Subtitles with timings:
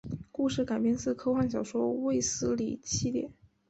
[0.31, 3.29] 故事改编自科幻小说卫斯理系列。